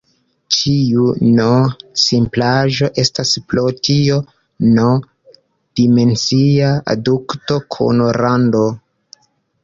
Ĉiu 0.55 1.01
"n"-simplaĵo 1.31 2.87
estas 3.03 3.33
pro 3.51 3.65
tio 3.87 4.17
"n"-dimensia 4.69 6.71
dukto 7.11 7.59
kun 7.77 8.01
rando. 8.19 8.63